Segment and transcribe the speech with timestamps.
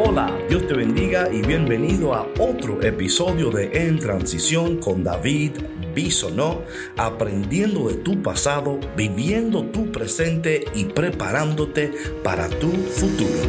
[0.00, 5.54] Hola, Dios te bendiga y bienvenido a otro episodio de En Transición con David
[5.92, 6.62] Bisonó,
[6.96, 11.92] aprendiendo de tu pasado, viviendo tu presente y preparándote
[12.22, 13.42] para tu futuro.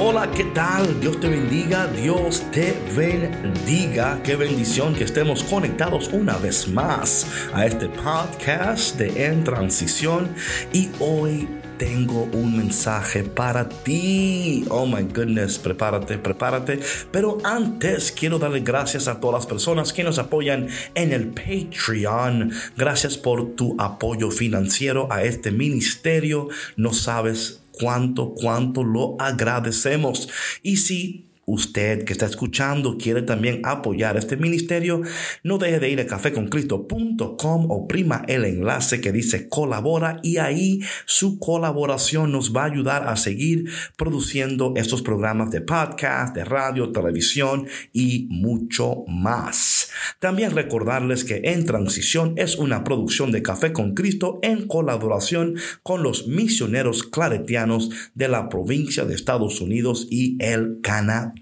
[0.00, 1.00] Hola, ¿qué tal?
[1.00, 4.20] Dios te bendiga, Dios te bendiga.
[4.22, 10.28] Qué bendición que estemos conectados una vez más a este podcast de En Transición.
[10.72, 11.48] Y hoy
[11.78, 14.64] tengo un mensaje para ti.
[14.68, 16.80] Oh my goodness, prepárate, prepárate.
[17.12, 22.52] Pero antes quiero darle gracias a todas las personas que nos apoyan en el Patreon.
[22.76, 26.48] Gracias por tu apoyo financiero a este ministerio.
[26.76, 30.28] No sabes cuánto, cuánto lo agradecemos.
[30.62, 35.00] Y si usted que está escuchando quiere también apoyar este ministerio,
[35.42, 40.80] no deje de ir a cafeconcristo.com o prima el enlace que dice colabora y ahí
[41.06, 46.92] su colaboración nos va a ayudar a seguir produciendo estos programas de podcast, de radio,
[46.92, 49.90] televisión y mucho más.
[50.18, 56.02] También recordarles que En Transición es una producción de Café con Cristo en colaboración con
[56.02, 61.37] los misioneros claretianos de la provincia de Estados Unidos y el Canadá.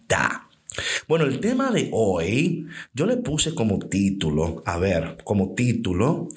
[1.09, 6.29] Bueno, el tema de hoy yo le puse como título, a ver, como título,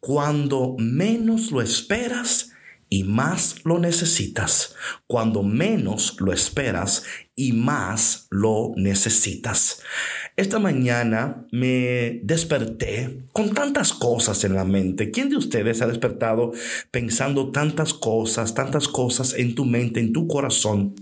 [0.00, 2.52] cuando menos lo esperas
[2.88, 4.74] y más lo necesitas.
[5.06, 7.02] Cuando menos lo esperas
[7.34, 9.82] y más lo necesitas.
[10.36, 15.10] Esta mañana me desperté con tantas cosas en la mente.
[15.10, 16.52] ¿Quién de ustedes ha despertado
[16.90, 20.94] pensando tantas cosas, tantas cosas en tu mente, en tu corazón?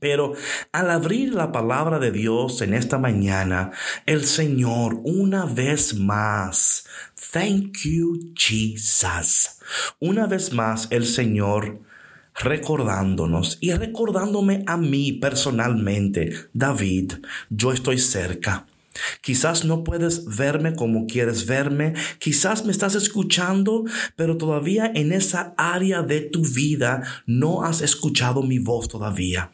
[0.00, 0.32] Pero
[0.72, 3.70] al abrir la palabra de Dios en esta mañana,
[4.06, 6.86] el Señor una vez más,
[7.32, 9.58] thank you Jesus,
[10.00, 11.80] una vez más el Señor
[12.34, 17.12] recordándonos y recordándome a mí personalmente, David,
[17.50, 18.66] yo estoy cerca.
[19.20, 23.84] Quizás no puedes verme como quieres verme, quizás me estás escuchando,
[24.16, 29.50] pero todavía en esa área de tu vida no has escuchado mi voz todavía.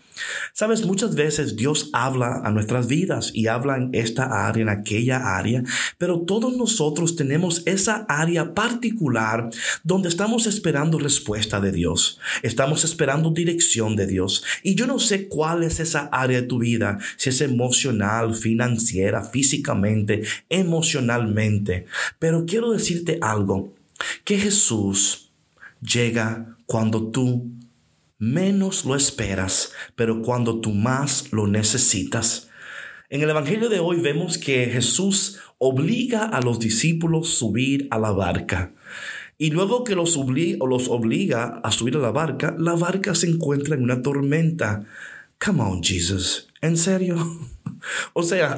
[0.52, 5.36] Sabes, muchas veces Dios habla a nuestras vidas y habla en esta área, en aquella
[5.36, 5.62] área,
[5.98, 9.50] pero todos nosotros tenemos esa área particular
[9.82, 14.44] donde estamos esperando respuesta de Dios, estamos esperando dirección de Dios.
[14.62, 19.22] Y yo no sé cuál es esa área de tu vida, si es emocional, financiera,
[19.22, 21.86] físicamente, emocionalmente,
[22.18, 23.74] pero quiero decirte algo,
[24.24, 25.30] que Jesús
[25.80, 27.50] llega cuando tú
[28.18, 32.48] menos lo esperas, pero cuando tú más lo necesitas.
[33.08, 37.98] En el Evangelio de hoy vemos que Jesús obliga a los discípulos a subir a
[37.98, 38.72] la barca.
[39.38, 43.74] Y luego que los, los obliga a subir a la barca, la barca se encuentra
[43.74, 44.84] en una tormenta.
[45.44, 46.48] Come on, Jesus.
[46.60, 47.16] ¿En serio?
[48.14, 48.56] O sea,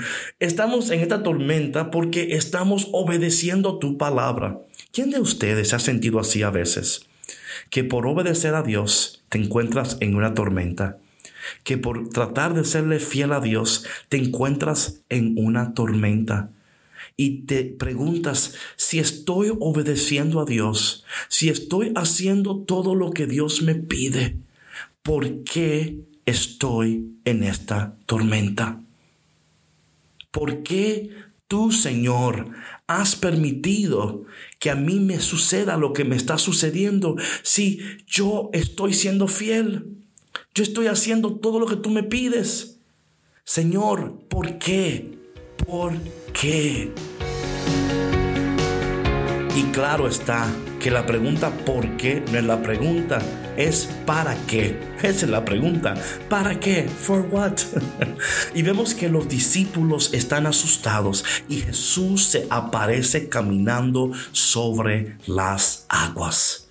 [0.38, 4.62] estamos en esta tormenta porque estamos obedeciendo tu palabra.
[4.90, 7.09] ¿Quién de ustedes se ha sentido así a veces?
[7.70, 10.98] Que por obedecer a Dios te encuentras en una tormenta,
[11.64, 16.50] que por tratar de serle fiel a Dios te encuentras en una tormenta.
[17.16, 23.62] Y te preguntas si estoy obedeciendo a Dios, si estoy haciendo todo lo que Dios
[23.62, 24.36] me pide,
[25.02, 28.80] ¿por qué estoy en esta tormenta?
[30.30, 31.10] ¿Por qué
[31.50, 32.50] tú, Señor,
[32.86, 34.22] has permitido
[34.60, 39.96] que a mí me suceda lo que me está sucediendo si yo estoy siendo fiel?
[40.54, 42.78] Yo estoy haciendo todo lo que tú me pides.
[43.42, 45.18] Señor, ¿por qué?
[45.66, 45.92] ¿Por
[46.32, 46.92] qué?
[49.56, 52.22] Y claro está que la pregunta ¿por qué?
[52.30, 53.18] no es la pregunta,
[53.60, 54.78] es ¿para qué?
[54.98, 55.94] Esa es la pregunta.
[56.28, 56.88] ¿Para qué?
[56.88, 57.58] ¿For what?
[58.54, 66.69] y vemos que los discípulos están asustados y Jesús se aparece caminando sobre las aguas.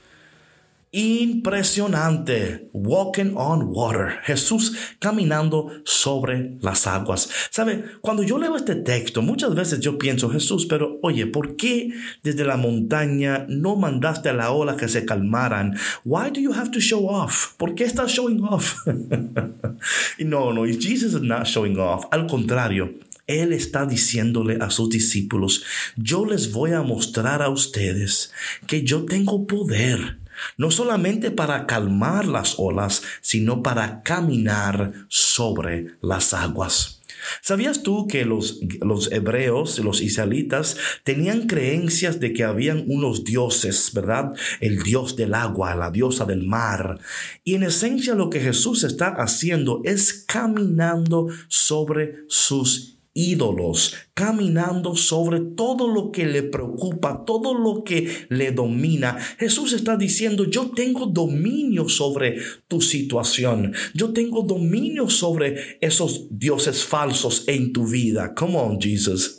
[0.91, 2.67] Impresionante.
[2.73, 4.19] Walking on water.
[4.23, 7.29] Jesús caminando sobre las aguas.
[7.51, 7.83] ¿Sabe?
[8.01, 11.91] Cuando yo leo este texto, muchas veces yo pienso, Jesús, pero oye, ¿por qué
[12.23, 15.77] desde la montaña no mandaste a la ola que se calmaran?
[16.03, 17.53] Why do you have to show off?
[17.57, 18.77] ¿Por qué estás showing off?
[20.19, 22.05] no, no, Jesus is not showing off.
[22.11, 22.95] Al contrario,
[23.27, 25.63] él está diciéndole a sus discípulos,
[25.95, 28.31] yo les voy a mostrar a ustedes
[28.65, 30.18] que yo tengo poder
[30.57, 36.99] no solamente para calmar las olas, sino para caminar sobre las aguas.
[37.41, 43.91] ¿Sabías tú que los, los hebreos, los israelitas, tenían creencias de que habían unos dioses,
[43.93, 44.33] ¿verdad?
[44.59, 46.99] El dios del agua, la diosa del mar.
[47.43, 55.41] Y en esencia lo que Jesús está haciendo es caminando sobre sus ídolos, caminando sobre
[55.41, 59.17] todo lo que le preocupa, todo lo que le domina.
[59.37, 62.37] Jesús está diciendo, yo tengo dominio sobre
[62.67, 68.33] tu situación, yo tengo dominio sobre esos dioses falsos en tu vida.
[68.33, 69.35] Come on, Jesus.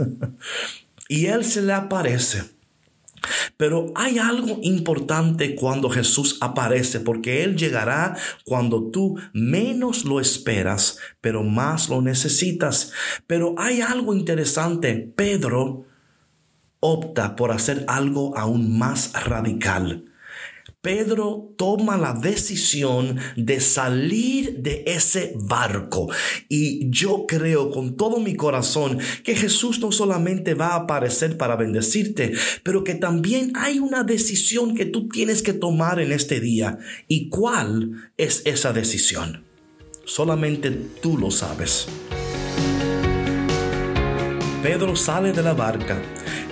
[1.08, 2.59] y él se le aparece
[3.56, 10.98] pero hay algo importante cuando Jesús aparece, porque Él llegará cuando tú menos lo esperas,
[11.20, 12.92] pero más lo necesitas.
[13.26, 15.12] Pero hay algo interesante.
[15.14, 15.84] Pedro
[16.80, 20.09] opta por hacer algo aún más radical.
[20.82, 26.08] Pedro toma la decisión de salir de ese barco.
[26.48, 31.56] Y yo creo con todo mi corazón que Jesús no solamente va a aparecer para
[31.56, 32.32] bendecirte,
[32.62, 36.78] pero que también hay una decisión que tú tienes que tomar en este día.
[37.08, 39.44] ¿Y cuál es esa decisión?
[40.06, 41.88] Solamente tú lo sabes.
[44.62, 46.00] Pedro sale de la barca.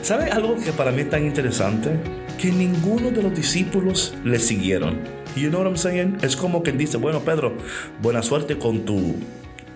[0.03, 2.18] ¿Sabe algo que para mí es tan interesante?
[2.39, 5.01] Que ninguno de los discípulos le siguieron.
[5.37, 6.19] You know what I'm saying?
[6.23, 7.53] Es como que dice, bueno Pedro,
[8.01, 9.17] buena suerte con tu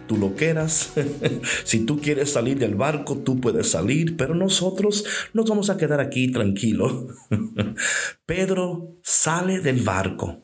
[0.07, 0.93] tu loqueras.
[1.65, 6.01] si tú quieres salir del barco, tú puedes salir, pero nosotros nos vamos a quedar
[6.01, 7.07] aquí tranquilos.
[8.27, 10.43] Pedro sale del barco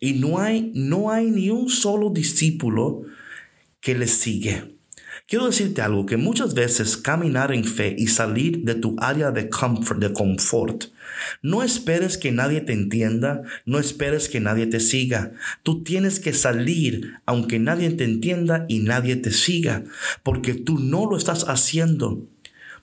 [0.00, 3.02] y no hay, no hay ni un solo discípulo
[3.80, 4.76] que le sigue.
[5.28, 9.48] Quiero decirte algo, que muchas veces caminar en fe y salir de tu área de
[9.48, 10.84] comfort, de confort,
[11.42, 15.32] no esperes que nadie te entienda, no esperes que nadie te siga.
[15.62, 19.84] Tú tienes que salir aunque nadie te entienda y nadie te siga,
[20.22, 22.26] porque tú no lo estás haciendo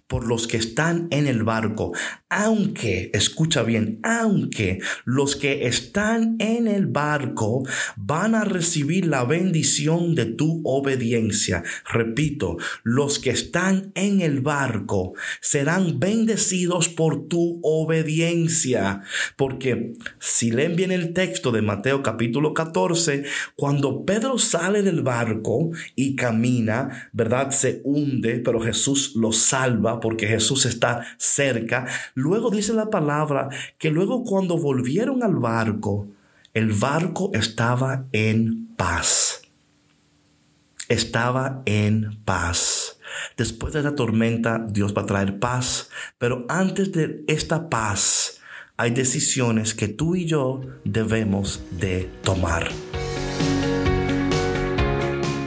[0.08, 1.94] por los que están en el barco,
[2.30, 7.64] aunque, escucha bien, aunque los que están en el barco
[7.96, 11.64] van a recibir la bendición de tu obediencia.
[11.92, 19.02] Repito, los que están en el barco serán bendecidos por tu obediencia.
[19.38, 23.24] Porque si leen bien el texto de Mateo capítulo 14,
[23.56, 27.52] cuando Pedro sale del barco y camina, ¿verdad?
[27.52, 31.86] Se hunde, pero Jesús lo salva porque Jesús está cerca.
[32.14, 36.08] Luego dice la palabra que luego cuando volvieron al barco,
[36.54, 39.42] el barco estaba en paz.
[40.90, 43.00] Estaba en paz.
[43.38, 48.40] Después de la tormenta, Dios va a traer paz, pero antes de esta paz
[48.78, 52.70] hay decisiones que tú y yo debemos de tomar.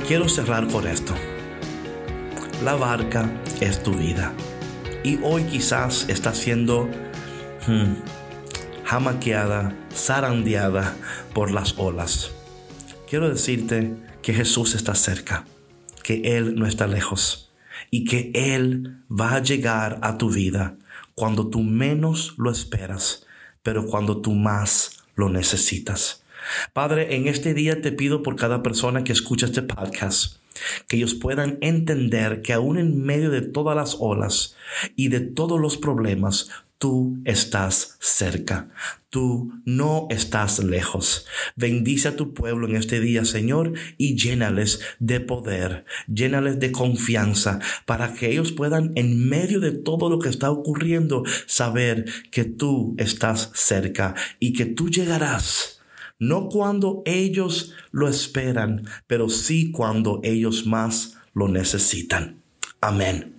[0.06, 1.15] Quiero cerrar con esto.
[2.66, 3.30] La barca
[3.60, 4.34] es tu vida.
[5.04, 6.90] Y hoy quizás está siendo
[7.68, 7.94] hmm,
[8.82, 10.96] jamaqueada, zarandeada
[11.32, 12.32] por las olas.
[13.08, 15.44] Quiero decirte que Jesús está cerca,
[16.02, 17.52] que Él no está lejos
[17.92, 20.74] y que Él va a llegar a tu vida
[21.14, 23.28] cuando tú menos lo esperas,
[23.62, 26.24] pero cuando tú más lo necesitas.
[26.72, 30.36] Padre, en este día te pido por cada persona que escucha este podcast
[30.88, 34.56] que ellos puedan entender que aún en medio de todas las olas
[34.94, 36.48] y de todos los problemas,
[36.78, 38.68] tú estás cerca,
[39.08, 41.26] tú no estás lejos.
[41.56, 47.60] Bendice a tu pueblo en este día, Señor, y llénales de poder, llénales de confianza,
[47.86, 52.94] para que ellos puedan, en medio de todo lo que está ocurriendo, saber que tú
[52.98, 55.75] estás cerca y que tú llegarás
[56.18, 62.40] no cuando ellos lo esperan, pero sí cuando ellos más lo necesitan.
[62.80, 63.34] Amén.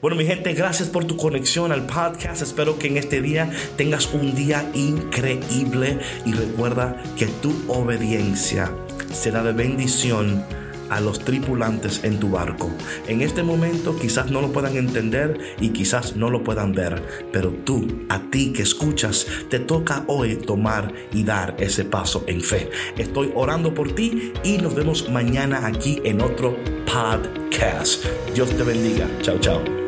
[0.00, 2.42] Bueno, mi gente, gracias por tu conexión al podcast.
[2.42, 8.70] Espero que en este día tengas un día increíble y recuerda que tu obediencia
[9.12, 10.44] será de bendición
[10.90, 12.70] a los tripulantes en tu barco.
[13.06, 17.02] En este momento quizás no lo puedan entender y quizás no lo puedan ver,
[17.32, 22.40] pero tú, a ti que escuchas, te toca hoy tomar y dar ese paso en
[22.40, 22.70] fe.
[22.96, 28.04] Estoy orando por ti y nos vemos mañana aquí en otro podcast.
[28.34, 29.06] Dios te bendiga.
[29.22, 29.85] Chao, chao.